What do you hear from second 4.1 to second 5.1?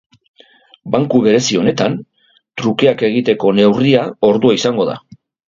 ordua izango da.